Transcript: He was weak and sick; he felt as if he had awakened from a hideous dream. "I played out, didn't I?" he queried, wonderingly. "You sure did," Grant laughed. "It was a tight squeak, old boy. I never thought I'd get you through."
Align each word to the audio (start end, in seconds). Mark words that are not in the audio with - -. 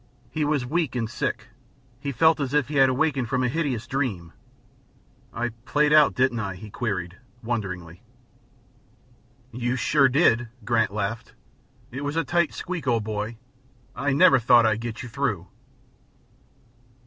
He 0.31 0.43
was 0.43 0.65
weak 0.65 0.95
and 0.95 1.07
sick; 1.07 1.49
he 1.99 2.11
felt 2.11 2.39
as 2.39 2.55
if 2.55 2.69
he 2.69 2.77
had 2.77 2.89
awakened 2.89 3.29
from 3.29 3.43
a 3.43 3.47
hideous 3.47 3.85
dream. 3.85 4.33
"I 5.31 5.49
played 5.65 5.93
out, 5.93 6.15
didn't 6.15 6.39
I?" 6.39 6.55
he 6.55 6.71
queried, 6.71 7.17
wonderingly. 7.43 8.01
"You 9.51 9.75
sure 9.75 10.09
did," 10.09 10.47
Grant 10.65 10.89
laughed. 10.91 11.33
"It 11.91 12.03
was 12.03 12.15
a 12.15 12.23
tight 12.23 12.51
squeak, 12.51 12.87
old 12.87 13.03
boy. 13.03 13.37
I 13.95 14.11
never 14.11 14.39
thought 14.39 14.65
I'd 14.65 14.81
get 14.81 15.03
you 15.03 15.07
through." 15.09 15.45